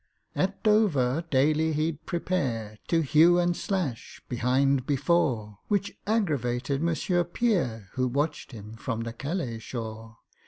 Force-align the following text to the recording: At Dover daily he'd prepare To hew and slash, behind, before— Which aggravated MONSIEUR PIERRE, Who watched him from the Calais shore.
At 0.35 0.63
Dover 0.63 1.25
daily 1.29 1.73
he'd 1.73 2.07
prepare 2.07 2.79
To 2.87 3.01
hew 3.01 3.37
and 3.37 3.55
slash, 3.55 4.19
behind, 4.27 4.87
before— 4.87 5.59
Which 5.67 5.95
aggravated 6.07 6.81
MONSIEUR 6.81 7.23
PIERRE, 7.25 7.89
Who 7.93 8.07
watched 8.07 8.51
him 8.51 8.73
from 8.77 9.01
the 9.01 9.13
Calais 9.13 9.59
shore. 9.59 10.17